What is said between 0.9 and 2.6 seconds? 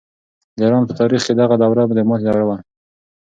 تاریخ کې دغه دوره د ماتې دوره وه.